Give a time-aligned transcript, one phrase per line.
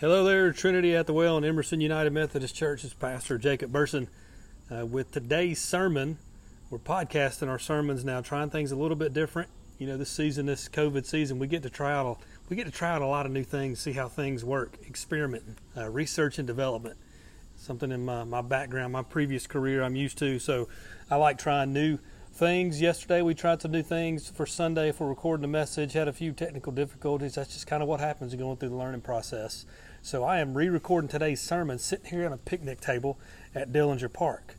[0.00, 2.84] Hello there, Trinity at the Well and Emerson United Methodist Church.
[2.84, 4.06] It's Pastor Jacob Burson.
[4.70, 6.18] Uh, with today's sermon,
[6.70, 9.48] we're podcasting our sermons now, trying things a little bit different.
[9.76, 12.14] You know, this season, this COVID season, we get to try out a,
[12.48, 15.56] we get to try out a lot of new things, see how things work, experimenting,
[15.76, 16.96] uh, research and development.
[17.56, 20.38] Something in my, my background, my previous career, I'm used to.
[20.38, 20.68] So
[21.10, 21.98] I like trying new
[22.32, 22.80] things.
[22.80, 25.94] Yesterday we tried some new things for Sunday for recording the message.
[25.94, 27.34] Had a few technical difficulties.
[27.34, 29.66] That's just kind of what happens going through the learning process.
[30.00, 33.18] So I am re-recording today's sermon sitting here on a picnic table
[33.54, 34.54] at Dillinger Park.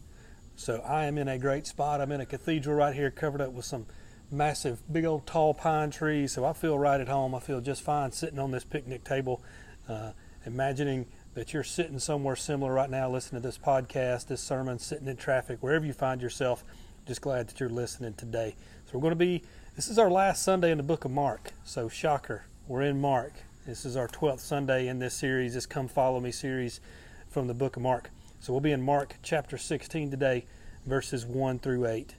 [0.56, 2.02] So I am in a great spot.
[2.02, 3.86] I'm in a cathedral right here covered up with some
[4.30, 6.34] massive, big old tall pine trees.
[6.34, 7.34] So I feel right at home.
[7.34, 9.42] I feel just fine sitting on this picnic table,
[9.88, 10.12] uh,
[10.46, 15.08] imagining that you're sitting somewhere similar right now, listening to this podcast, this sermon, sitting
[15.08, 16.66] in traffic, wherever you find yourself.
[17.08, 18.56] Just glad that you're listening today.
[18.86, 19.44] So we're going to be,
[19.76, 21.54] this is our last Sunday in the book of Mark.
[21.64, 23.34] So, shocker, we're in Mark.
[23.70, 26.82] This is our 12th Sunday in this series, this Come Follow Me series
[27.30, 28.10] from the book of Mark.
[28.40, 30.48] So we'll be in Mark chapter 16 today,
[30.88, 32.16] verses 1 through 8.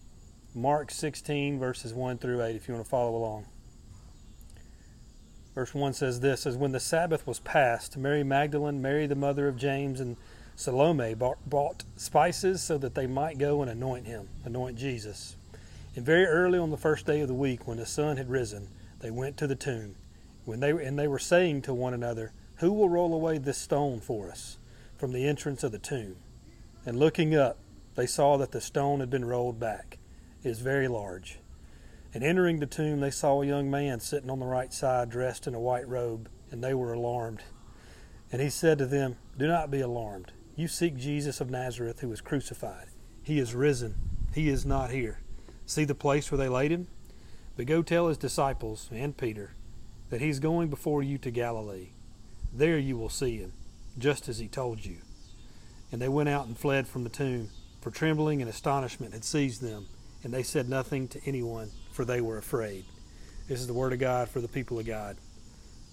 [0.54, 3.46] Mark 16, verses 1 through 8, if you want to follow along.
[5.52, 9.48] Verse 1 says this As when the Sabbath was past, Mary Magdalene, Mary the mother
[9.48, 10.16] of James, and
[10.54, 15.34] Salome bought spices so that they might go and anoint him, anoint Jesus.
[15.96, 18.68] And very early on the first day of the week, when the sun had risen,
[19.00, 19.96] they went to the tomb.
[20.50, 24.00] When they and they were saying to one another, Who will roll away this stone
[24.00, 24.58] for us
[24.96, 26.16] from the entrance of the tomb?
[26.84, 27.58] And looking up,
[27.94, 29.98] they saw that the stone had been rolled back.
[30.42, 31.38] It is very large.
[32.12, 35.46] And entering the tomb, they saw a young man sitting on the right side, dressed
[35.46, 37.44] in a white robe, and they were alarmed.
[38.32, 40.32] And he said to them, Do not be alarmed.
[40.56, 42.88] You seek Jesus of Nazareth, who was crucified.
[43.22, 43.94] He is risen.
[44.34, 45.20] He is not here.
[45.64, 46.88] See the place where they laid him?
[47.56, 49.54] But go tell his disciples and Peter
[50.11, 51.89] that he's going before you to Galilee.
[52.53, 53.53] There you will see him,
[53.98, 54.98] just as he told you.
[55.92, 57.48] And they went out and fled from the tomb,
[57.80, 59.87] for trembling and astonishment had seized them,
[60.22, 62.84] and they said nothing to anyone, for they were afraid.
[63.49, 65.16] This is the word of God for the people of God.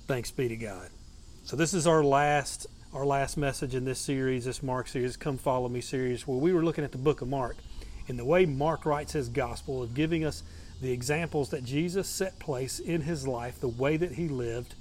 [0.07, 0.89] Thanks be to God.
[1.43, 5.37] So this is our last our last message in this series, this Mark series, Come
[5.37, 7.57] Follow Me series, where we were looking at the book of Mark
[8.07, 10.43] and the way Mark writes his gospel of giving us
[10.81, 14.75] the examples that Jesus set place in his life, the way that he lived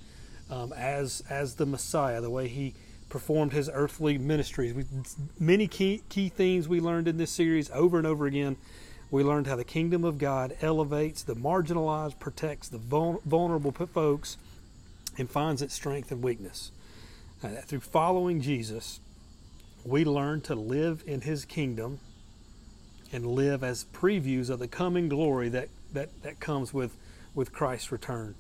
[0.50, 2.74] um, as as the Messiah, the way he
[3.08, 4.74] performed his earthly ministries.
[4.74, 4.84] We,
[5.38, 8.56] many key key themes we learned in this series over and over again.
[9.10, 14.36] We learned how the kingdom of God elevates the marginalized, protects the vulnerable folks,
[15.16, 16.72] and finds its strength and weakness.
[17.42, 18.98] Uh, through following Jesus,
[19.84, 22.00] we learn to live in His kingdom
[23.12, 26.96] and live as previews of the coming glory that that, that comes with,
[27.34, 28.34] with Christ's return.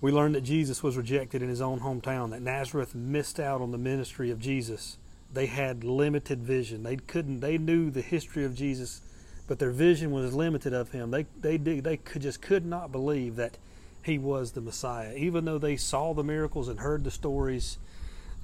[0.00, 3.70] We learned that Jesus was rejected in his own hometown, that Nazareth missed out on
[3.70, 4.96] the ministry of Jesus.
[5.32, 6.82] They had limited vision.
[6.82, 9.00] They couldn't they knew the history of Jesus,
[9.46, 11.10] but their vision was limited of him.
[11.10, 13.58] They they they could just could not believe that
[14.02, 15.14] he was the Messiah.
[15.14, 17.78] Even though they saw the miracles and heard the stories,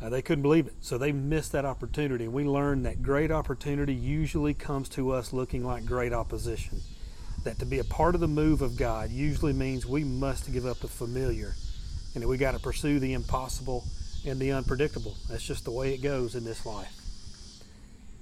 [0.00, 0.74] uh, they couldn't believe it.
[0.80, 2.28] So they missed that opportunity.
[2.28, 6.80] We learned that great opportunity usually comes to us looking like great opposition
[7.46, 10.66] that to be a part of the move of God usually means we must give
[10.66, 11.54] up the familiar
[12.14, 13.84] and that we got to pursue the impossible
[14.26, 15.16] and the unpredictable.
[15.30, 16.92] That's just the way it goes in this life.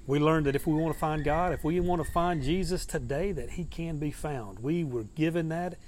[0.07, 2.85] We learned that if we want to find God, if we want to find Jesus
[2.85, 4.59] today, that He can be found.
[4.59, 5.79] We were given that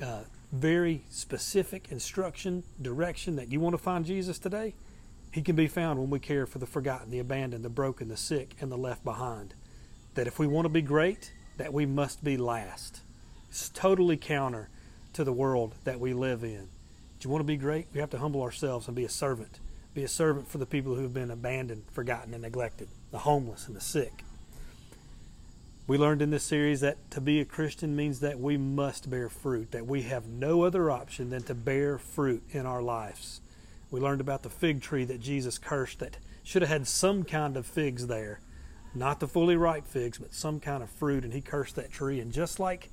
[0.00, 0.22] uh,
[0.52, 4.74] very specific instruction, direction that you want to find Jesus today.
[5.34, 8.16] He can be found when we care for the forgotten, the abandoned, the broken, the
[8.16, 9.52] sick, and the left behind.
[10.14, 13.00] That if we want to be great, that we must be last.
[13.50, 14.68] It's totally counter
[15.12, 16.68] to the world that we live in.
[17.18, 17.88] Do you want to be great?
[17.92, 19.58] We have to humble ourselves and be a servant.
[19.92, 23.66] Be a servant for the people who have been abandoned, forgotten, and neglected, the homeless
[23.66, 24.22] and the sick.
[25.88, 29.28] We learned in this series that to be a Christian means that we must bear
[29.28, 33.40] fruit, that we have no other option than to bear fruit in our lives.
[33.94, 37.56] We learned about the fig tree that Jesus cursed that should have had some kind
[37.56, 38.40] of figs there
[38.94, 42.20] not the fully ripe figs, but some kind of fruit, and he cursed that tree.
[42.20, 42.90] And just like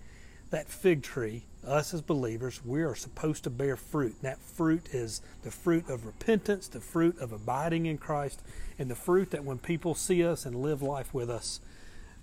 [0.50, 4.14] that fig tree, us as believers, we are supposed to bear fruit.
[4.14, 8.42] And that fruit is the fruit of repentance, the fruit of abiding in Christ,
[8.80, 11.62] and the fruit that when people see us and live life with us,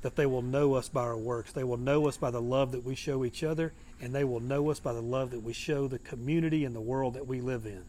[0.02, 1.52] that they will know us by our works.
[1.52, 4.40] They will know us by the love that we show each other, and they will
[4.40, 7.40] know us by the love that we show the community and the world that we
[7.40, 7.84] live in.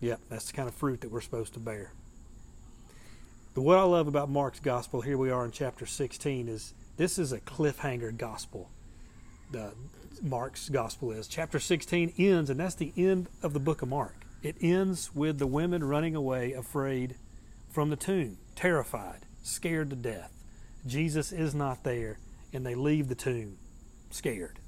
[0.00, 1.92] Yep, that's the kind of fruit that we're supposed to bear.
[3.54, 7.18] But what I love about Mark's gospel, here we are in chapter 16, is this
[7.18, 8.70] is a cliffhanger gospel.
[9.50, 9.72] The
[10.22, 11.26] Mark's gospel is.
[11.26, 14.14] Chapter 16 ends, and that's the end of the book of Mark.
[14.42, 17.16] It ends with the women running away afraid
[17.70, 20.32] from the tomb, terrified, scared to death.
[20.86, 22.18] Jesus is not there,
[22.52, 23.58] and they leave the tomb
[24.10, 24.58] scared.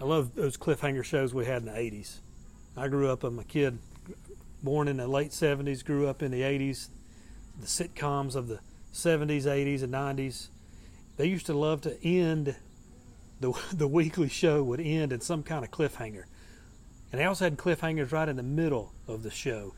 [0.00, 2.18] I love those cliffhanger shows we had in the 80s.
[2.76, 3.78] I grew up, I'm a kid
[4.62, 6.88] born in the late 70s, grew up in the 80s,
[7.60, 8.60] the sitcoms of the
[8.94, 10.48] 70s, 80s, and 90s.
[11.16, 12.56] They used to love to end
[13.40, 16.24] the the weekly show would end in some kind of cliffhanger,
[17.10, 19.74] and they also had cliffhangers right in the middle of the show.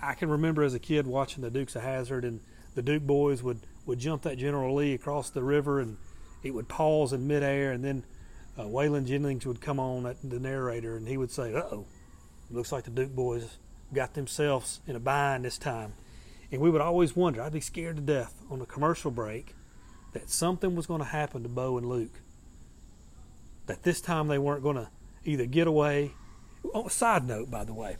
[0.00, 2.40] I can remember as a kid watching the Dukes of Hazzard, and
[2.74, 5.96] the Duke boys would would jump that General Lee across the river, and
[6.44, 8.04] it would pause in midair, and then
[8.56, 11.86] uh, Waylon Jennings would come on, at the narrator, and he would say, "Uh oh,
[12.50, 13.58] looks like the Duke boys
[13.92, 15.94] got themselves in a bind this time."
[16.50, 17.42] And we would always wonder.
[17.42, 19.54] I'd be scared to death on a commercial break
[20.12, 22.20] that something was going to happen to Bo and Luke.
[23.66, 24.88] That this time they weren't going to
[25.24, 26.12] either get away.
[26.74, 27.98] Oh, side note, by the way,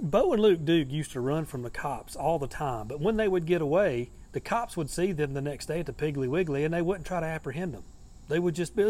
[0.00, 3.16] Bo and Luke Duke used to run from the cops all the time, but when
[3.16, 6.28] they would get away, the cops would see them the next day at the Piggly
[6.28, 7.84] Wiggly and they wouldn't try to apprehend them.
[8.28, 8.82] They would just be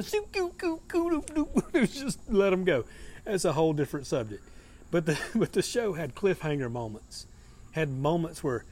[1.87, 2.85] just let them go.
[3.27, 4.43] That's a whole different subject.
[4.91, 7.27] But the but the show had cliffhanger moments,
[7.73, 8.65] had moments where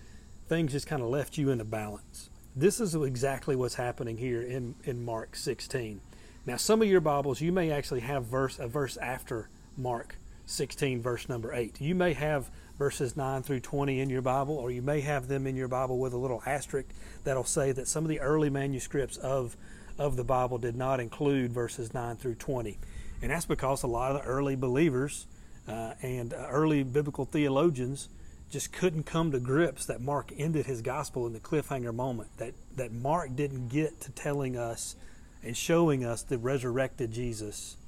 [0.48, 2.30] things just kind of left you in a balance.
[2.56, 6.00] This is exactly what's happening here in, in Mark 16.
[6.46, 10.16] Now, some of your Bibles, you may actually have verse a verse after Mark
[10.46, 11.80] 16, verse number 8.
[11.80, 12.48] You may have
[12.78, 15.98] verses 9 through 20 in your Bible, or you may have them in your Bible
[15.98, 16.88] with a little asterisk
[17.24, 19.56] that'll say that some of the early manuscripts of,
[19.98, 22.78] of the Bible did not include verses 9 through 20.
[23.24, 25.26] And that's because a lot of the early believers
[25.66, 28.10] uh, and uh, early biblical theologians
[28.50, 32.52] just couldn't come to grips that Mark ended his gospel in the cliffhanger moment, that,
[32.76, 34.94] that Mark didn't get to telling us
[35.42, 37.78] and showing us the resurrected Jesus.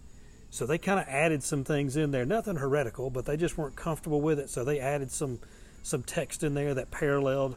[0.49, 3.77] So they kind of added some things in there, nothing heretical, but they just weren't
[3.77, 4.49] comfortable with it.
[4.49, 5.41] So they added some
[5.83, 7.57] some text in there that paralleled.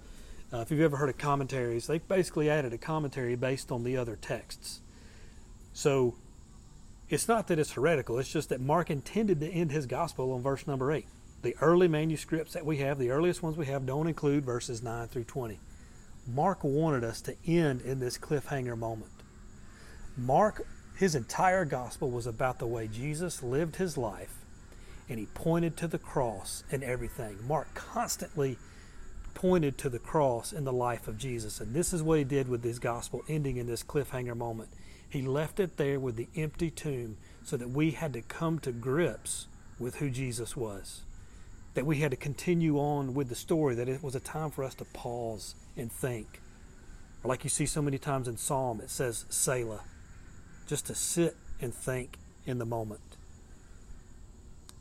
[0.51, 3.95] Uh, if you've ever heard of commentaries, they basically added a commentary based on the
[3.95, 4.81] other texts.
[5.71, 6.15] So
[7.09, 10.41] it's not that it's heretical; it's just that Mark intended to end his gospel on
[10.41, 11.07] verse number eight.
[11.41, 15.07] The early manuscripts that we have, the earliest ones we have, don't include verses 9
[15.07, 15.59] through 20.
[16.27, 19.11] Mark wanted us to end in this cliffhanger moment.
[20.17, 20.67] Mark,
[20.97, 24.39] his entire gospel was about the way Jesus lived his life,
[25.07, 27.37] and he pointed to the cross and everything.
[27.47, 28.57] Mark constantly
[29.29, 32.47] pointed to the cross in the life of Jesus, and this is what he did
[32.47, 34.69] with his gospel, ending in this cliffhanger moment.
[35.09, 38.71] He left it there with the empty tomb so that we had to come to
[38.71, 39.47] grips
[39.79, 41.01] with who Jesus was
[41.73, 44.63] that we had to continue on with the story, that it was a time for
[44.63, 46.41] us to pause and think.
[47.23, 49.83] Or like you see so many times in Psalm, it says Selah,
[50.67, 53.01] just to sit and think in the moment.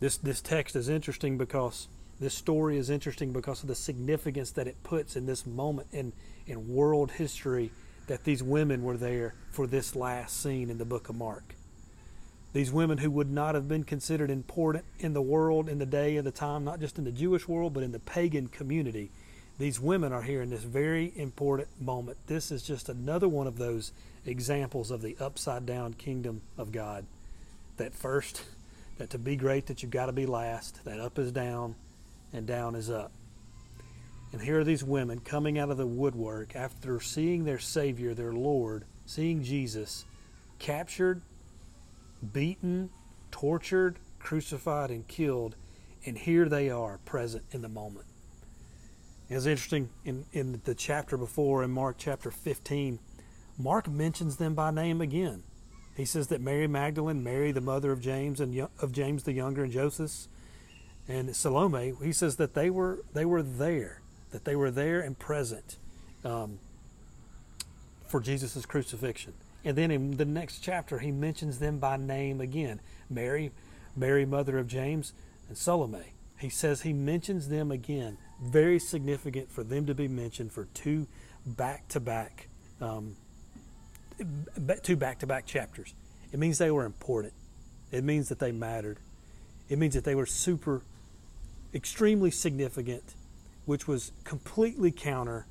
[0.01, 1.89] This, this text is interesting because
[2.21, 6.13] this story is interesting because of the significance that it puts in this moment in,
[6.47, 7.71] in world history
[8.09, 11.55] that these women were there for this last scene in the book of Mark.
[12.53, 16.17] These women who would not have been considered important in the world in the day
[16.17, 19.11] of the time, not just in the Jewish world, but in the pagan community.
[19.59, 22.17] These women are here in this very important moment.
[22.27, 23.93] This is just another one of those
[24.25, 27.05] examples of the upside down kingdom of God.
[27.77, 28.43] That first,
[28.97, 31.75] that to be great, that you've got to be last, that up is down
[32.33, 33.13] and down is up.
[34.33, 38.33] And here are these women coming out of the woodwork after seeing their Savior, their
[38.33, 40.05] Lord, seeing Jesus
[40.59, 41.23] captured
[42.33, 42.91] beaten,
[43.31, 45.57] tortured, crucified, and killed,
[46.05, 48.07] and here they are present in the moment.
[49.31, 52.99] It's interesting in, in the chapter before, in Mark chapter 15,
[53.59, 55.43] Mark mentions them by name again.
[55.97, 59.65] He says that Mary Magdalene, Mary the mother of James and of James the younger
[59.65, 60.29] and Joseph,
[61.09, 65.19] and Salome, he says that they were they were there, that they were there and
[65.19, 65.77] present
[66.25, 66.59] um,
[68.07, 69.33] for Jesus' crucifixion.
[69.65, 73.51] And then in the next chapter, he mentions them by name again Mary,
[73.97, 75.13] Mary, mother of James,
[75.49, 76.13] and Salome.
[76.39, 78.19] He says he mentions them again.
[78.43, 81.09] Very significant for them to be mentioned for two
[81.47, 82.49] back to back,
[84.83, 85.95] two back to back chapters.
[86.33, 87.35] It means they were important.
[87.91, 88.99] It means that they mattered.
[89.69, 90.83] It means that they were super,
[91.75, 93.15] extremely significant,
[93.65, 95.47] which was completely counter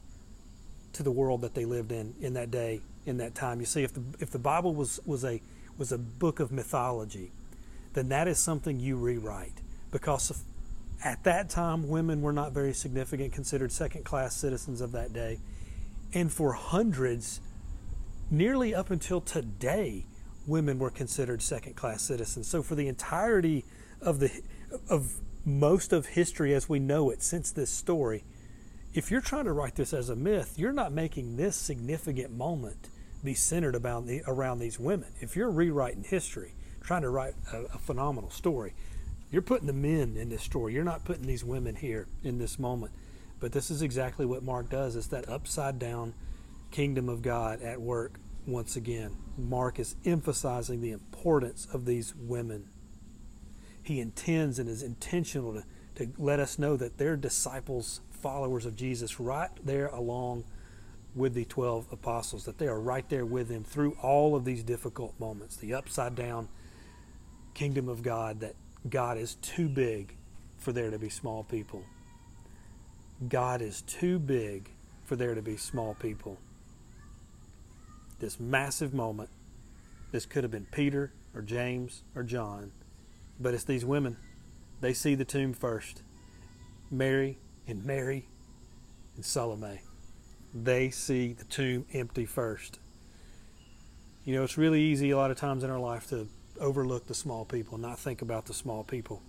[0.94, 3.60] to the world that they lived in in that day in that time.
[3.60, 5.42] You see, if the if the Bible was was a
[5.78, 7.32] was a book of mythology,
[7.94, 10.44] then that is something you rewrite because
[11.04, 15.40] at that time women were not very significant, considered second class citizens of that day,
[16.14, 17.40] and for hundreds,
[18.32, 20.06] nearly up until today,
[20.48, 22.48] women were considered second class citizens.
[22.48, 23.66] So for the entirety
[24.02, 24.32] of the
[24.90, 25.14] of
[25.48, 28.26] most of history as we know it since this story,
[28.94, 32.90] if you're trying to write this as a myth, you're not making this significant moment
[33.24, 35.08] be centered about the, around these women.
[35.22, 38.74] If you're rewriting history, trying to write a, a phenomenal story,
[39.32, 40.74] you're putting the men in this story.
[40.74, 42.92] You're not putting these women here in this moment.
[43.40, 44.96] But this is exactly what Mark does.
[44.96, 46.14] It's that upside down
[46.72, 49.16] kingdom of God at work once again.
[49.38, 52.70] Mark is emphasizing the importance of these women.
[53.88, 55.64] He intends and is intentional to,
[55.96, 60.44] to let us know that they're disciples, followers of Jesus, right there along
[61.16, 64.62] with the 12 apostles, that they are right there with them through all of these
[64.62, 66.50] difficult moments, the upside down
[67.54, 68.56] kingdom of God, that
[68.90, 70.18] God is too big
[70.58, 71.86] for there to be small people.
[73.30, 74.70] God is too big
[75.06, 76.38] for there to be small people.
[78.20, 79.30] This massive moment,
[80.12, 82.74] this could have been Peter or James or John,
[83.40, 84.18] but it's these women.
[84.82, 86.02] They see the tomb first.
[86.90, 88.28] Mary and Mary
[89.16, 89.82] and Salome.
[90.54, 92.80] They see the tomb empty first.
[94.24, 96.28] You know, it's really easy a lot of times in our life to
[96.60, 99.22] overlook the small people, and not think about the small people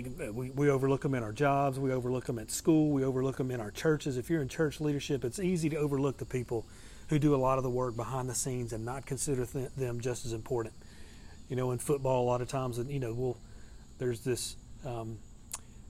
[0.00, 3.36] think we, we overlook them in our jobs, we overlook them at school, we overlook
[3.36, 4.16] them in our churches.
[4.16, 6.66] If you're in church leadership, it's easy to overlook the people
[7.08, 10.00] who do a lot of the work behind the scenes and not consider th- them
[10.00, 10.74] just as important.
[11.48, 13.38] You know, in football, a lot of times, and you know, we'll,
[13.98, 15.18] there's this um,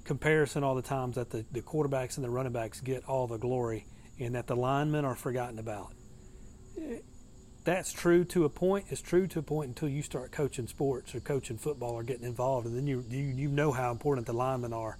[0.04, 3.38] comparison all the times that the, the quarterbacks and the running backs get all the
[3.38, 3.86] glory
[4.18, 5.92] and that the linemen are forgotten about
[7.66, 8.86] that's true to a point.
[8.90, 12.24] It's true to a point until you start coaching sports or coaching football or getting
[12.24, 14.98] involved, and then you you, you know how important the linemen are.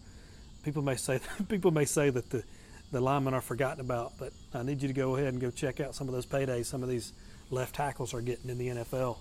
[0.65, 2.43] People may say people may say that the
[2.91, 5.81] the linemen are forgotten about, but I need you to go ahead and go check
[5.81, 7.13] out some of those paydays some of these
[7.51, 9.19] left tackles are getting in the NFL.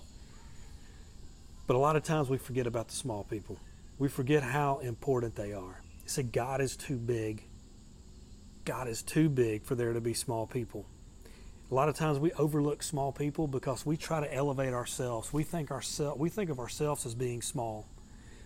[1.66, 3.58] But a lot of times we forget about the small people.
[3.98, 5.80] We forget how important they are.
[6.02, 7.42] You say God is too big.
[8.64, 10.86] God is too big for there to be small people.
[11.70, 15.32] A lot of times we overlook small people because we try to elevate ourselves.
[15.32, 17.88] We think ourselves we think of ourselves as being small.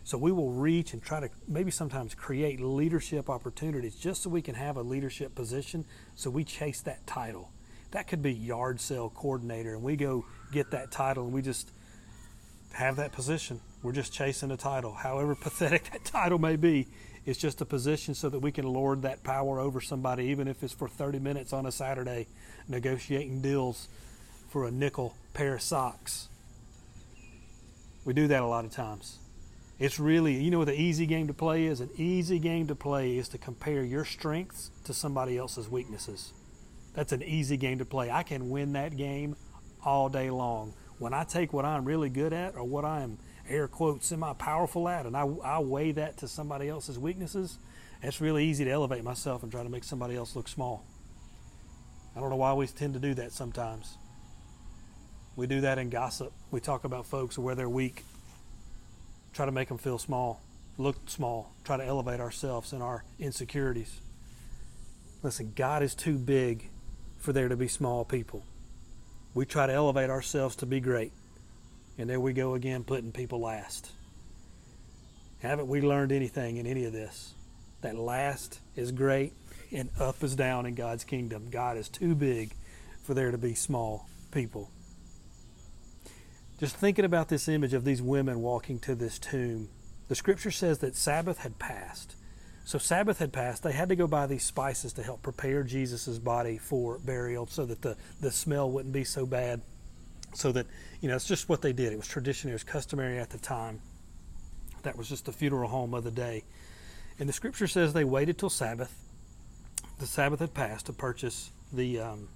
[0.04, 4.40] So we will reach and try to maybe sometimes create leadership opportunities just so we
[4.40, 5.84] can have a leadership position.
[6.14, 7.50] So we chase that title.
[7.90, 11.70] That could be yard sale coordinator, and we go get that title and we just
[12.80, 13.60] have that position.
[13.82, 14.92] We're just chasing a title.
[14.92, 16.88] However pathetic that title may be,
[17.26, 20.62] it's just a position so that we can lord that power over somebody, even if
[20.62, 22.26] it's for 30 minutes on a Saturday
[22.68, 23.88] negotiating deals
[24.48, 26.28] for a nickel pair of socks.
[28.04, 29.18] We do that a lot of times.
[29.78, 31.80] It's really, you know what the easy game to play is?
[31.80, 36.32] An easy game to play is to compare your strengths to somebody else's weaknesses.
[36.94, 38.10] That's an easy game to play.
[38.10, 39.36] I can win that game
[39.84, 40.74] all day long.
[41.00, 43.16] When I take what I'm really good at or what I am,
[43.48, 47.56] air quotes, semi powerful at, and I, I weigh that to somebody else's weaknesses,
[48.02, 50.84] it's really easy to elevate myself and try to make somebody else look small.
[52.14, 53.96] I don't know why we tend to do that sometimes.
[55.36, 56.34] We do that in gossip.
[56.50, 58.04] We talk about folks where they're weak,
[59.32, 60.42] try to make them feel small,
[60.76, 64.02] look small, try to elevate ourselves and our insecurities.
[65.22, 66.68] Listen, God is too big
[67.16, 68.44] for there to be small people.
[69.34, 71.12] We try to elevate ourselves to be great.
[71.98, 73.92] And there we go again, putting people last.
[75.40, 77.34] Haven't we learned anything in any of this?
[77.82, 79.32] That last is great
[79.72, 81.48] and up is down in God's kingdom.
[81.50, 82.54] God is too big
[83.02, 84.70] for there to be small people.
[86.58, 89.70] Just thinking about this image of these women walking to this tomb,
[90.08, 92.16] the scripture says that Sabbath had passed.
[92.64, 93.62] So Sabbath had passed.
[93.62, 97.66] They had to go buy these spices to help prepare Jesus' body for burial so
[97.66, 99.60] that the, the smell wouldn't be so bad.
[100.34, 100.66] So that,
[101.00, 101.92] you know, it's just what they did.
[101.92, 103.80] It was tradition, it was customary at the time.
[104.82, 106.44] That was just the funeral home of the day.
[107.18, 108.96] And the scripture says they waited till Sabbath
[110.00, 112.28] the Sabbath had passed to purchase the um,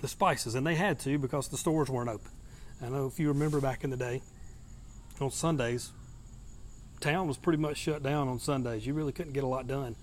[0.00, 2.30] the spices, and they had to because the stores weren't open.
[2.80, 4.22] I know if you remember back in the day,
[5.20, 5.90] on Sundays,
[6.98, 8.86] town was pretty much shut down on Sundays.
[8.86, 9.96] You really couldn't get a lot done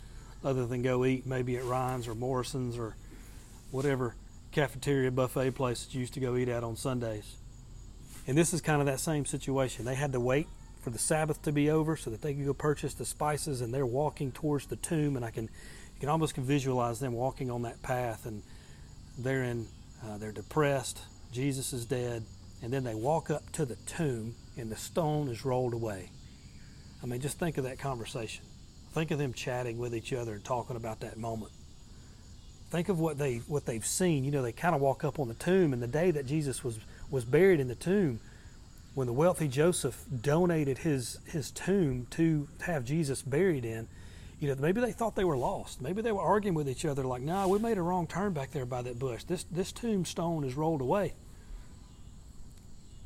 [0.44, 2.96] other than go eat maybe at Ryan's or Morrison's or
[3.72, 4.16] whatever
[4.52, 7.36] cafeteria buffet place that you used to go eat at on Sundays.
[8.28, 9.86] And this is kind of that same situation.
[9.86, 10.48] They had to wait
[10.82, 13.74] for the Sabbath to be over so that they could go purchase the spices, and
[13.74, 15.50] they're walking towards the tomb, and I can
[15.96, 18.44] you can almost visualize them walking on that path and
[19.18, 19.68] they're in
[20.06, 21.00] uh, they're depressed
[21.32, 22.24] jesus is dead
[22.62, 26.10] and then they walk up to the tomb and the stone is rolled away
[27.06, 28.44] i mean just think of that conversation
[28.92, 31.52] think of them chatting with each other and talking about that moment
[32.70, 35.28] think of what they what they've seen you know they kind of walk up on
[35.28, 38.20] the tomb and the day that jesus was was buried in the tomb
[38.96, 43.88] when the wealthy Joseph donated his his tomb to have Jesus buried in,
[44.40, 45.82] you know, maybe they thought they were lost.
[45.82, 48.34] Maybe they were arguing with each other, like, "No, nah, we made a wrong turn
[48.34, 49.26] back there by that bush.
[49.26, 51.14] This this tombstone is rolled away."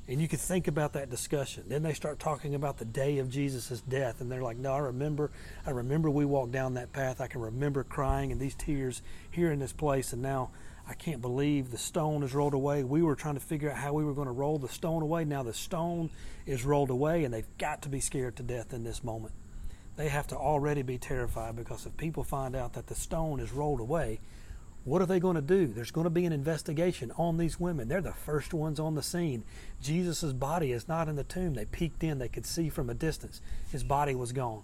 [0.10, 1.66] And you can think about that discussion.
[1.68, 4.80] Then they start talking about the day of Jesus' death, and they're like, "No, I
[4.80, 5.30] remember.
[5.66, 7.22] I remember we walked down that path.
[7.22, 10.50] I can remember crying and these tears here in this place, and now."
[10.88, 12.84] I can't believe the stone is rolled away.
[12.84, 15.24] We were trying to figure out how we were going to roll the stone away.
[15.24, 16.10] Now the stone
[16.48, 19.36] is rolled away, and they've got to be scared to death in this moment
[20.00, 23.52] they have to already be terrified because if people find out that the stone is
[23.52, 24.18] rolled away,
[24.86, 25.68] what are they going to do?
[25.68, 27.88] There's going to be an investigation on these women.
[27.88, 29.44] They're the first ones on the scene.
[29.82, 31.54] Jesus' body is not in the tomb.
[31.54, 33.42] They peeked in, they could see from a distance.
[33.72, 34.64] His body was gone.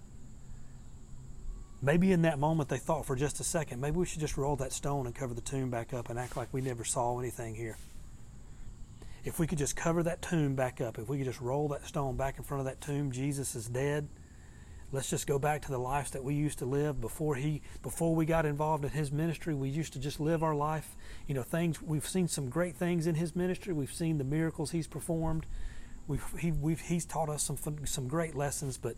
[1.82, 4.56] Maybe in that moment they thought for just a second, maybe we should just roll
[4.56, 7.54] that stone and cover the tomb back up and act like we never saw anything
[7.54, 7.78] here.
[9.24, 11.86] If we could just cover that tomb back up, if we could just roll that
[11.86, 14.08] stone back in front of that tomb, Jesus is dead
[14.96, 18.16] Let's just go back to the lives that we used to live before he before
[18.16, 19.54] we got involved in his ministry.
[19.54, 20.96] We used to just live our life.
[21.28, 23.74] You know, things we've seen some great things in his ministry.
[23.74, 25.48] We've seen the miracles he's performed.
[26.08, 28.96] We've he, we've he's taught us some some great lessons, but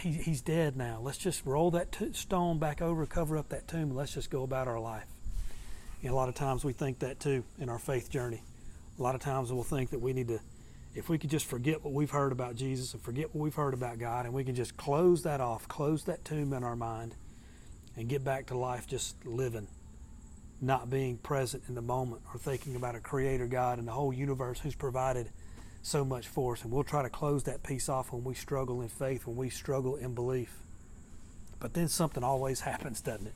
[0.00, 1.00] he, he's dead now.
[1.02, 4.28] Let's just roll that t- stone back over, cover up that tomb, and let's just
[4.28, 5.06] go about our life.
[6.02, 8.42] You know, a lot of times we think that too in our faith journey.
[8.98, 10.40] A lot of times we'll think that we need to
[10.94, 13.74] if we could just forget what we've heard about Jesus and forget what we've heard
[13.74, 17.16] about God, and we can just close that off, close that tomb in our mind,
[17.96, 19.66] and get back to life just living,
[20.60, 24.12] not being present in the moment or thinking about a creator God and the whole
[24.12, 25.30] universe who's provided
[25.82, 26.62] so much for us.
[26.62, 29.50] And we'll try to close that piece off when we struggle in faith, when we
[29.50, 30.58] struggle in belief.
[31.58, 33.34] But then something always happens, doesn't it?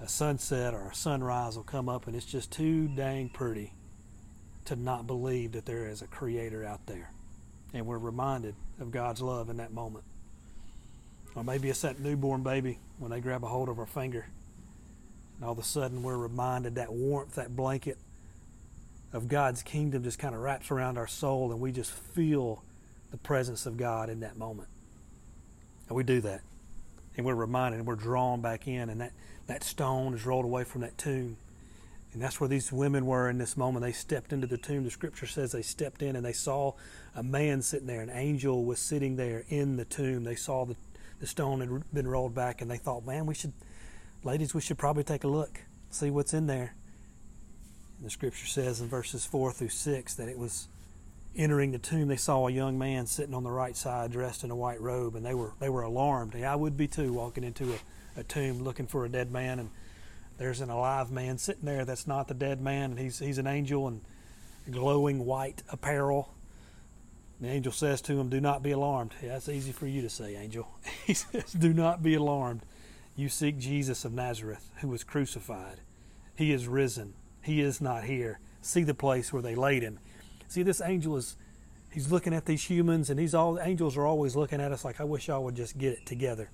[0.00, 3.72] A sunset or a sunrise will come up, and it's just too dang pretty
[4.66, 7.10] to not believe that there is a creator out there.
[7.72, 10.04] And we're reminded of God's love in that moment.
[11.34, 14.26] Or maybe it's that newborn baby when they grab a hold of our finger.
[15.36, 17.98] And all of a sudden we're reminded that warmth, that blanket
[19.12, 22.62] of God's kingdom just kind of wraps around our soul and we just feel
[23.10, 24.68] the presence of God in that moment.
[25.88, 26.40] And we do that.
[27.16, 29.12] And we're reminded and we're drawn back in and that,
[29.46, 31.36] that stone is rolled away from that tomb
[32.14, 33.84] and that's where these women were in this moment.
[33.84, 34.84] They stepped into the tomb.
[34.84, 36.74] The scripture says they stepped in and they saw
[37.16, 38.00] a man sitting there.
[38.00, 40.22] An angel was sitting there in the tomb.
[40.22, 40.76] They saw the,
[41.18, 43.52] the stone had been rolled back and they thought, man, we should,
[44.22, 46.76] ladies, we should probably take a look, see what's in there.
[47.98, 50.68] And the scripture says in verses 4 through 6 that it was
[51.34, 52.06] entering the tomb.
[52.06, 55.16] They saw a young man sitting on the right side dressed in a white robe
[55.16, 56.36] and they were, they were alarmed.
[56.36, 59.70] I would be too, walking into a, a tomb looking for a dead man and
[60.36, 63.46] there's an alive man sitting there that's not the dead man, and he's he's an
[63.46, 64.00] angel in
[64.70, 66.34] glowing white apparel.
[67.40, 70.10] The angel says to him, "Do not be alarmed." Yeah, that's easy for you to
[70.10, 70.68] say, angel.
[71.06, 72.62] He says, "Do not be alarmed.
[73.16, 75.80] You seek Jesus of Nazareth, who was crucified.
[76.34, 77.14] He is risen.
[77.42, 78.40] He is not here.
[78.60, 79.98] See the place where they laid him."
[80.48, 81.36] See, this angel is
[81.92, 84.84] he's looking at these humans, and he's all the angels are always looking at us
[84.84, 86.50] like, "I wish y'all would just get it together."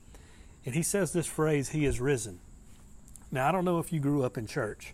[0.67, 2.41] And he says this phrase, "He is risen."
[3.33, 4.93] Now, I don't know if you grew up in church,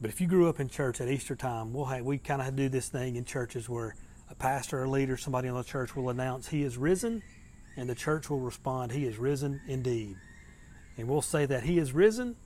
[0.00, 2.54] but if you grew up in church at Easter time, we'll have, we kind of
[2.54, 3.96] do this thing in churches where
[4.30, 7.22] a pastor or leader, somebody in the church will announce, He is risen,
[7.76, 10.16] and the church will respond, He is risen indeed.
[10.96, 12.36] And we'll say that He is risen,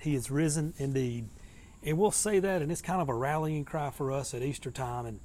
[0.00, 1.28] He is risen indeed.
[1.84, 4.72] And we'll say that, and it's kind of a rallying cry for us at Easter
[4.72, 5.06] time.
[5.06, 5.20] And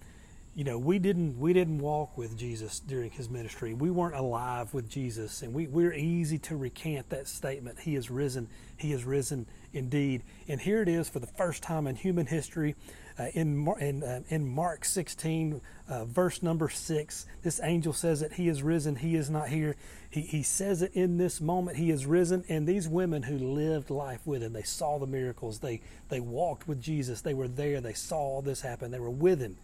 [0.55, 3.73] you know, we didn't we didn't walk with Jesus during his ministry.
[3.73, 7.79] We weren't alive with Jesus, and we, we're easy to recant that statement.
[7.79, 8.47] He is risen.
[8.77, 10.23] He is risen indeed.
[10.47, 12.75] And here it is for the first time in human history,
[13.19, 17.25] uh, in in uh, in Mark 16, uh, verse number six.
[17.43, 18.95] This angel says that he is risen.
[18.95, 19.75] He is not here.
[20.09, 21.75] He he says it in this moment.
[21.75, 22.45] He is risen.
[22.47, 25.59] And these women who lived life with him, they saw the miracles.
[25.59, 27.19] They they walked with Jesus.
[27.19, 27.81] They were there.
[27.81, 28.91] They saw all this happen.
[28.91, 29.57] They were with him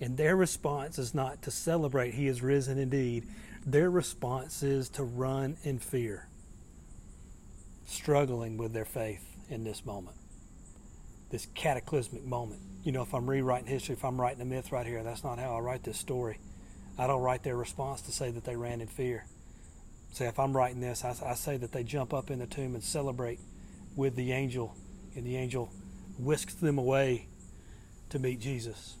[0.00, 3.26] and their response is not to celebrate he is risen indeed.
[3.64, 6.28] Their response is to run in fear,
[7.86, 10.16] struggling with their faith in this moment,
[11.30, 12.60] this cataclysmic moment.
[12.84, 15.38] You know, if I'm rewriting history, if I'm writing a myth right here, that's not
[15.38, 16.38] how I write this story.
[16.98, 19.26] I don't write their response to say that they ran in fear.
[20.12, 22.74] Say, if I'm writing this, I, I say that they jump up in the tomb
[22.74, 23.40] and celebrate
[23.96, 24.74] with the angel,
[25.14, 25.70] and the angel
[26.18, 27.26] whisks them away
[28.10, 28.96] to meet Jesus.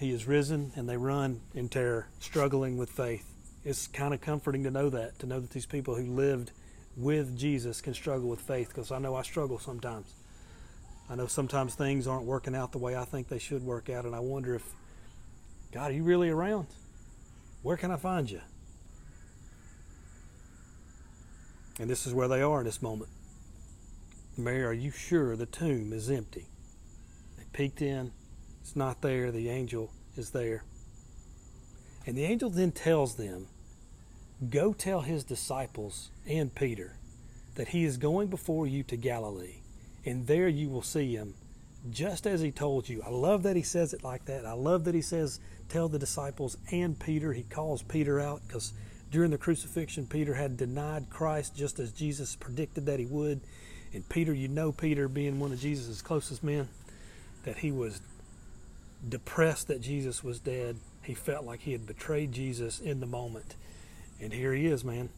[0.00, 3.26] He is risen, and they run in terror, struggling with faith.
[3.66, 6.52] It's kind of comforting to know that, to know that these people who lived
[6.96, 10.14] with Jesus can struggle with faith, because I know I struggle sometimes.
[11.10, 14.06] I know sometimes things aren't working out the way I think they should work out,
[14.06, 14.64] and I wonder if,
[15.70, 16.68] God, are you really around?
[17.60, 18.40] Where can I find you?
[21.78, 23.10] And this is where they are in this moment.
[24.38, 26.46] Mary, are you sure the tomb is empty?
[27.36, 28.12] They peeked in.
[28.60, 29.30] It's not there.
[29.30, 30.64] The angel is there.
[32.06, 33.46] And the angel then tells them,
[34.48, 36.96] Go tell his disciples and Peter
[37.56, 39.56] that he is going before you to Galilee,
[40.04, 41.34] and there you will see him,
[41.90, 43.02] just as he told you.
[43.04, 44.46] I love that he says it like that.
[44.46, 47.32] I love that he says, Tell the disciples and Peter.
[47.32, 48.72] He calls Peter out because
[49.10, 53.40] during the crucifixion, Peter had denied Christ just as Jesus predicted that he would.
[53.92, 56.68] And Peter, you know, Peter being one of Jesus' closest men,
[57.44, 58.00] that he was
[59.08, 60.76] depressed that Jesus was dead.
[61.02, 63.56] He felt like he had betrayed Jesus in the moment.
[64.20, 65.08] And here he is, man.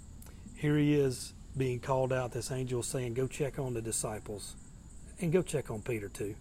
[0.56, 2.32] Here he is being called out.
[2.32, 4.54] This angel saying, Go check on the disciples
[5.20, 6.34] and go check on Peter too.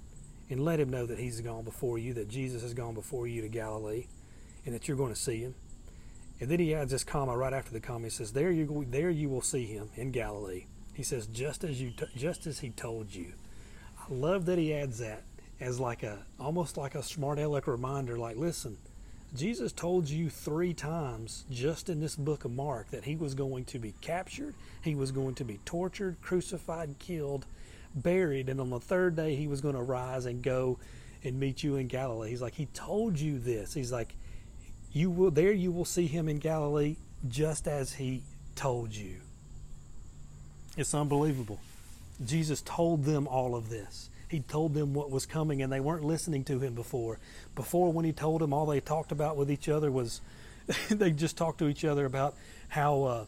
[0.49, 3.41] And let him know that he's gone before you, that Jesus has gone before you
[3.41, 4.07] to Galilee,
[4.65, 5.55] and that you're going to see him.
[6.41, 8.05] And then he adds this comma right after the comma.
[8.05, 11.81] He says, "There you there you will see him in Galilee." He says, "Just as
[11.81, 13.33] you just as he told you."
[13.97, 15.23] I love that he adds that
[15.61, 18.17] as like a almost like a smart aleck reminder.
[18.17, 18.77] Like, listen,
[19.35, 23.63] Jesus told you three times just in this book of Mark that he was going
[23.65, 27.45] to be captured, he was going to be tortured, crucified, killed,
[27.95, 30.79] buried, and on the third day he was going to rise and go
[31.23, 32.31] and meet you in Galilee.
[32.31, 33.73] He's like, he told you this.
[33.73, 34.15] He's like,
[34.91, 36.97] you will there you will see him in Galilee
[37.29, 38.23] just as he
[38.55, 39.21] told you.
[40.75, 41.59] It's unbelievable.
[42.25, 44.09] Jesus told them all of this.
[44.31, 47.19] He told them what was coming, and they weren't listening to him before.
[47.53, 50.21] Before, when he told them, all they talked about with each other was
[50.89, 52.35] they just talked to each other about
[52.69, 53.25] how uh,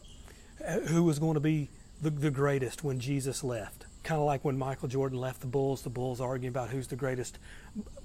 [0.86, 1.68] who was going to be
[2.00, 3.84] the, the greatest when Jesus left.
[4.02, 6.96] Kind of like when Michael Jordan left the Bulls, the Bulls arguing about who's the
[6.96, 7.38] greatest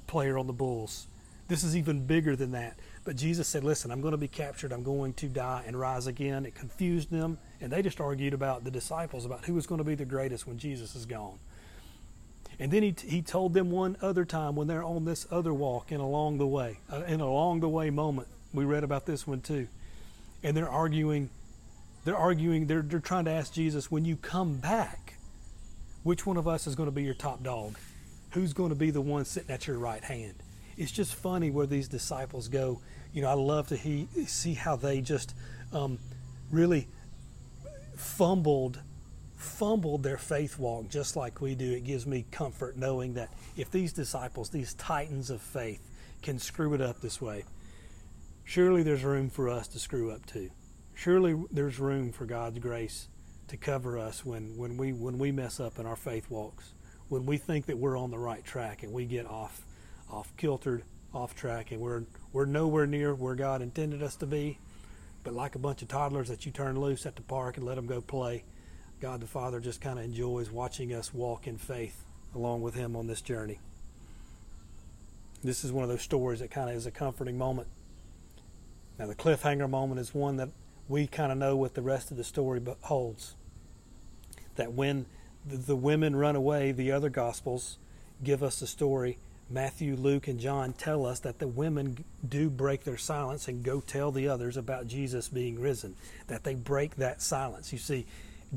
[0.07, 1.07] player on the Bulls.
[1.47, 2.77] This is even bigger than that.
[3.05, 4.73] But Jesus said, Listen, I'm going to be captured.
[4.73, 6.45] I'm going to die and rise again.
[6.45, 9.85] It confused them, and they just argued about the disciples, about who was going to
[9.85, 11.39] be the greatest when Jesus is gone.
[12.59, 15.91] And then he, he told them one other time when they're on this other walk
[15.91, 18.27] and along the way, uh, in along the way moment.
[18.53, 19.67] We read about this one too.
[20.43, 21.29] And they're arguing,
[22.03, 25.15] they're arguing, they're, they're trying to ask Jesus, when you come back,
[26.03, 27.77] which one of us is going to be your top dog?
[28.31, 30.35] Who's going to be the one sitting at your right hand?
[30.77, 32.81] It's just funny where these disciples go.
[33.13, 35.33] You know, I love to he, see how they just
[35.73, 35.97] um,
[36.51, 36.87] really
[37.95, 38.79] fumbled
[39.39, 43.71] fumbled their faith walk just like we do, it gives me comfort knowing that if
[43.71, 45.79] these disciples, these titans of faith,
[46.21, 47.45] can screw it up this way,
[48.43, 50.49] surely there's room for us to screw up too.
[50.93, 53.07] Surely there's room for God's grace
[53.47, 56.73] to cover us when, when we when we mess up in our faith walks,
[57.07, 59.65] when we think that we're on the right track and we get off
[60.11, 64.59] off kiltered, off track, and we're we're nowhere near where God intended us to be.
[65.23, 67.75] But like a bunch of toddlers that you turn loose at the park and let
[67.75, 68.43] them go play,
[68.99, 72.03] God the Father just kind of enjoys watching us walk in faith
[72.35, 73.59] along with Him on this journey.
[75.43, 77.69] This is one of those stories that kind of is a comforting moment.
[78.97, 80.49] Now, the cliffhanger moment is one that
[80.89, 83.35] we kind of know what the rest of the story holds.
[84.55, 85.05] That when
[85.45, 87.77] the women run away, the other Gospels
[88.21, 89.17] give us the story.
[89.49, 93.79] Matthew, Luke, and John tell us that the women do break their silence and go
[93.79, 95.95] tell the others about Jesus being risen,
[96.27, 97.71] that they break that silence.
[97.71, 98.05] You see,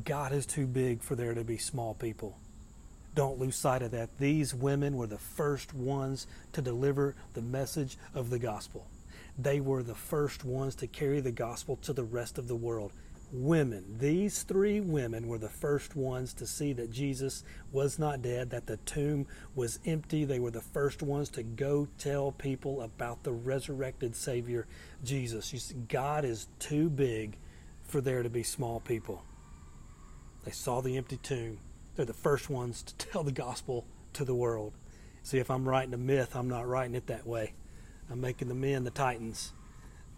[0.04, 2.38] God is too big for there to be small people.
[3.14, 4.16] Don't lose sight of that.
[4.18, 8.86] These women were the first ones to deliver the message of the gospel.
[9.38, 12.92] They were the first ones to carry the gospel to the rest of the world.
[13.34, 18.50] Women, these three women were the first ones to see that Jesus was not dead,
[18.50, 20.24] that the tomb was empty.
[20.24, 24.66] They were the first ones to go tell people about the resurrected Savior,
[25.04, 25.46] Jesus.
[25.46, 27.36] See, God is too big
[27.84, 29.22] for there to be small people.
[30.44, 31.58] They saw the empty tomb.
[31.94, 34.72] They're the first ones to tell the gospel to the world.
[35.22, 37.54] See, if I'm writing a myth, I'm not writing it that way.
[38.10, 39.52] I'm making the men the titans.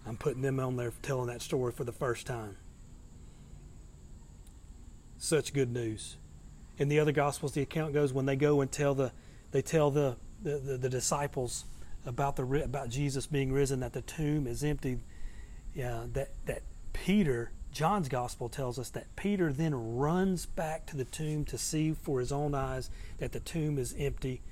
[0.07, 2.57] I'm putting them on there telling that story for the first time.
[5.19, 6.17] Such good news.
[6.77, 9.13] In the other gospels, the account goes when they go and tell the
[9.53, 11.65] they tell the the, the, the disciples
[12.05, 14.99] about the about Jesus being risen, that the tomb is empty.
[15.75, 21.05] Yeah, that that Peter John's gospel tells us that Peter then runs back to the
[21.05, 24.43] tomb to see for his own eyes that the tomb is empty.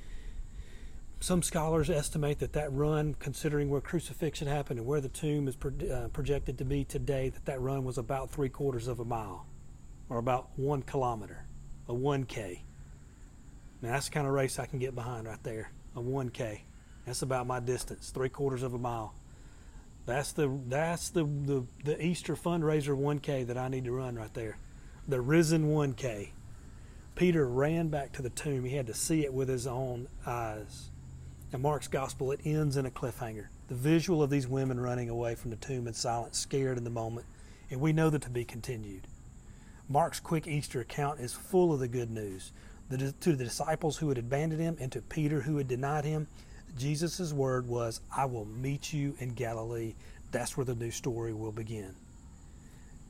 [1.21, 5.55] Some scholars estimate that that run, considering where crucifixion happened and where the tomb is
[5.55, 9.05] pro- uh, projected to be today, that that run was about three quarters of a
[9.05, 9.47] mile,
[10.09, 11.47] or about one kilometer,
[11.89, 12.63] a 1K.
[13.83, 15.71] Now that's the kind of race I can get behind right there.
[15.95, 16.63] A 1K.
[17.07, 19.15] That's about my distance, three quarters of a mile.
[20.05, 24.33] That's the that's the, the, the Easter fundraiser 1K that I need to run right
[24.35, 24.59] there.
[25.07, 26.31] The risen 1K.
[27.15, 28.65] Peter ran back to the tomb.
[28.65, 30.91] He had to see it with his own eyes.
[31.53, 33.49] In Mark's gospel, it ends in a cliffhanger.
[33.69, 36.91] The visual of these women running away from the tomb in silence, scared in the
[36.91, 37.27] moment,
[37.71, 39.07] and we know that to be continued.
[39.89, 42.53] Mark's quick Easter account is full of the good news.
[42.89, 46.29] The, to the disciples who had abandoned him and to Peter who had denied him,
[46.77, 49.95] Jesus' word was, I will meet you in Galilee.
[50.31, 51.95] That's where the new story will begin.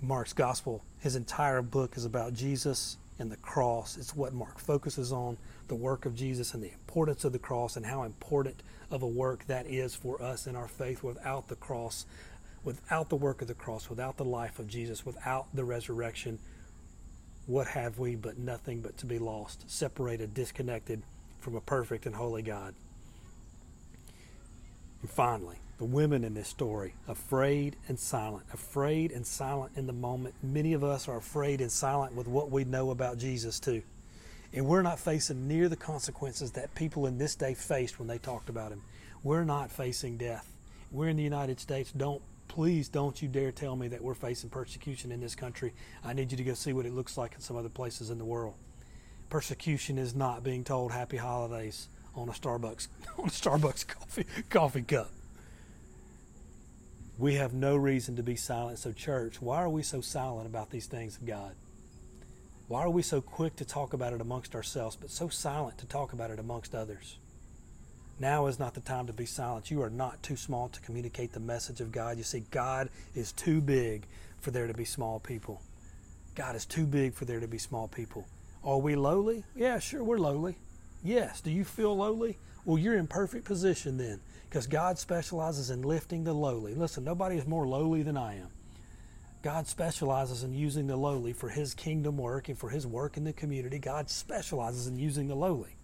[0.00, 3.96] Mark's gospel, his entire book is about Jesus and the cross.
[3.96, 5.36] It's what Mark focuses on
[5.68, 9.06] the work of Jesus and the importance of the cross and how important of a
[9.06, 12.04] work that is for us in our faith without the cross,
[12.64, 16.38] without the work of the cross, without the life of Jesus, without the resurrection.
[17.46, 21.02] What have we but nothing but to be lost, separated, disconnected
[21.40, 22.74] from a perfect and holy God?
[25.02, 29.92] And finally, the women in this story, afraid and silent, afraid and silent in the
[29.92, 30.34] moment.
[30.42, 33.82] Many of us are afraid and silent with what we know about Jesus, too.
[34.52, 38.18] And we're not facing near the consequences that people in this day faced when they
[38.18, 38.82] talked about him.
[39.24, 40.48] We're not facing death.
[40.92, 41.90] We're in the United States.
[41.90, 45.72] Don't, please, don't you dare tell me that we're facing persecution in this country.
[46.04, 48.18] I need you to go see what it looks like in some other places in
[48.18, 48.54] the world.
[49.30, 54.82] Persecution is not being told happy holidays on a Starbucks on a Starbucks coffee coffee
[54.82, 55.10] cup.
[57.18, 58.78] We have no reason to be silent.
[58.78, 61.54] So, church, why are we so silent about these things of God?
[62.68, 65.86] Why are we so quick to talk about it amongst ourselves, but so silent to
[65.86, 67.18] talk about it amongst others?
[68.18, 69.70] Now is not the time to be silent.
[69.70, 72.16] You are not too small to communicate the message of God.
[72.16, 74.06] You see, God is too big
[74.40, 75.60] for there to be small people.
[76.34, 78.26] God is too big for there to be small people.
[78.64, 79.44] Are we lowly?
[79.54, 80.56] Yeah, sure, we're lowly.
[81.02, 81.40] Yes.
[81.40, 82.38] Do you feel lowly?
[82.64, 86.74] Well, you're in perfect position then because God specializes in lifting the lowly.
[86.74, 88.48] Listen, nobody is more lowly than I am.
[89.42, 93.24] God specializes in using the lowly for His kingdom work and for His work in
[93.24, 93.78] the community.
[93.78, 95.76] God specializes in using the lowly.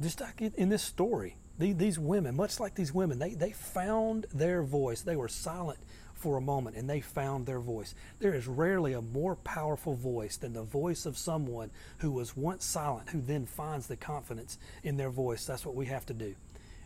[0.00, 4.64] Just like in this story, these women, much like these women, they, they found their
[4.64, 5.02] voice.
[5.02, 5.78] They were silent
[6.14, 7.94] for a moment and they found their voice.
[8.18, 12.64] There is rarely a more powerful voice than the voice of someone who was once
[12.64, 15.44] silent, who then finds the confidence in their voice.
[15.44, 16.34] That's what we have to do.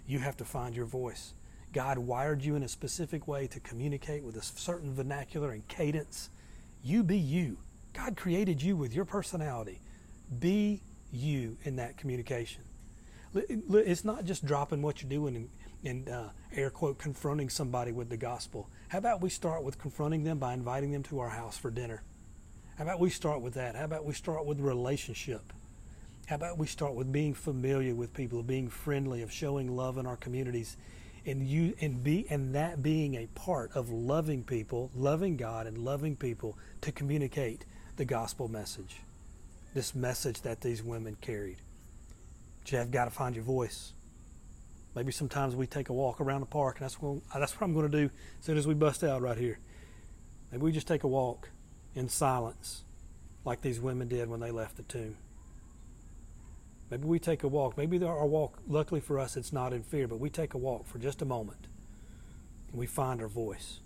[0.07, 1.35] You have to find your voice.
[1.73, 6.31] God wired you in a specific way to communicate with a certain vernacular and cadence.
[6.83, 7.59] You be you.
[7.93, 9.81] God created you with your personality.
[10.39, 10.81] Be
[11.13, 12.63] you in that communication.
[13.35, 15.49] It's not just dropping what you're doing and,
[15.85, 18.71] and uh, air quote confronting somebody with the gospel.
[18.89, 22.03] How about we start with confronting them by inviting them to our house for dinner?
[22.77, 23.77] How about we start with that?
[23.77, 25.53] How about we start with relationship?
[26.27, 29.99] How about we start with being familiar with people, of being friendly, of showing love
[29.99, 30.79] in our communities,
[31.27, 35.77] and you and be and that being a part of loving people, loving God, and
[35.77, 39.01] loving people to communicate the gospel message,
[39.75, 41.59] this message that these women carried.
[42.61, 43.93] But you have got to find your voice.
[44.99, 47.73] Maybe sometimes we take a walk around the park, and that's what, that's what I'm
[47.73, 49.61] going to do as soon as we bust out right here.
[50.51, 51.51] Maybe we just take a walk
[51.95, 52.83] in silence,
[53.45, 55.17] like these women did when they left the tomb.
[56.91, 57.79] Maybe we take a walk.
[57.79, 60.85] Maybe our walk, luckily for us, it's not in fear, but we take a walk
[60.85, 61.69] for just a moment
[62.71, 63.79] and we find our voice.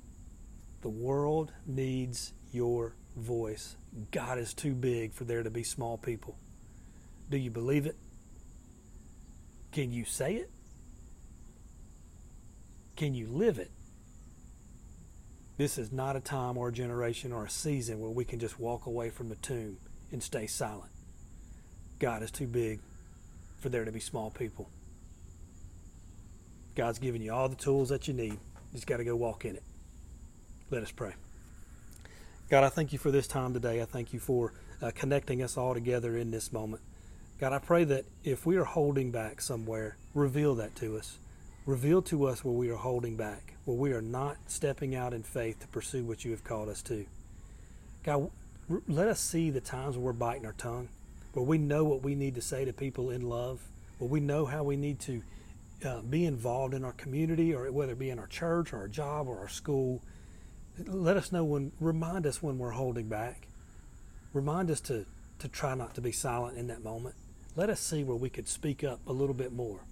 [0.81, 3.77] The world needs your voice.
[4.13, 6.39] God is too big for there to be small people.
[7.29, 7.97] Do you believe it?
[9.73, 10.51] Can you say it?
[12.97, 13.71] Can you live it?
[15.57, 18.59] This is not a time or a generation or a season where we can just
[18.59, 19.77] walk away from the tomb
[20.11, 20.91] and stay silent.
[21.99, 22.81] God is too big
[23.61, 24.69] for there to be small people.
[26.75, 28.33] God's given you all the tools that you need.
[28.33, 28.39] You
[28.75, 29.63] just got to go walk in it.
[30.71, 31.13] Let us pray.
[32.49, 33.81] God, I thank you for this time today.
[33.83, 36.83] I thank you for uh, connecting us all together in this moment.
[37.39, 41.19] God, I pray that if we are holding back somewhere, reveal that to us.
[41.65, 45.23] Reveal to us where we are holding back, where we are not stepping out in
[45.23, 47.07] faith to pursue what you have called us to.
[48.03, 48.33] God,
[48.89, 50.89] let us see the times where we're biting our tongue,
[51.35, 53.61] where we know what we need to say to people in love,
[53.99, 55.23] where we know how we need to
[55.87, 58.89] uh, be involved in our community, or whether it be in our church or our
[58.89, 60.03] job or our school.
[60.85, 63.47] Let us know when, remind us when we're holding back.
[64.33, 65.07] Remind us to,
[65.39, 67.15] to try not to be silent in that moment.
[67.55, 69.83] Let us see where we could speak up a little bit more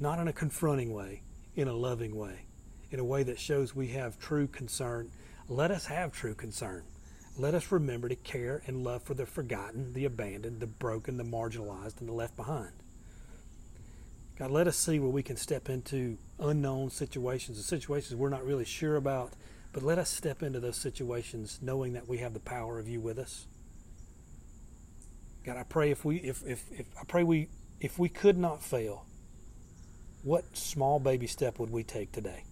[0.00, 1.22] not in a confronting way,
[1.54, 2.46] in a loving way,
[2.90, 5.10] in a way that shows we have true concern.
[5.48, 6.84] Let us have true concern.
[7.36, 11.24] Let us remember to care and love for the forgotten, the abandoned, the broken, the
[11.24, 12.72] marginalized, and the left behind.
[14.38, 18.44] God, let us see where we can step into unknown situations, the situations we're not
[18.44, 19.34] really sure about,
[19.72, 23.00] but let us step into those situations knowing that we have the power of you
[23.00, 23.46] with us.
[25.44, 27.48] God, I pray if we if, if, if I pray we
[27.80, 29.06] if we could not fail,
[30.22, 32.44] what small baby step would we take today?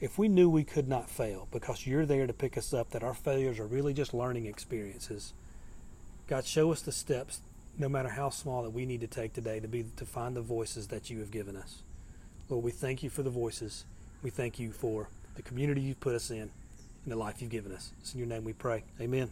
[0.00, 3.02] If we knew we could not fail because you're there to pick us up, that
[3.02, 5.32] our failures are really just learning experiences,
[6.26, 7.40] God, show us the steps,
[7.78, 10.42] no matter how small, that we need to take today to be to find the
[10.42, 11.82] voices that you have given us.
[12.48, 13.84] Lord, we thank you for the voices.
[14.22, 16.50] We thank you for the community you've put us in
[17.04, 17.92] and the life you've given us.
[18.00, 18.84] It's in your name we pray.
[19.00, 19.30] Amen.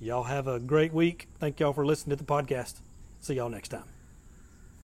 [0.00, 1.28] Y'all have a great week.
[1.38, 2.74] Thank y'all for listening to the podcast.
[3.20, 3.93] See y'all next time.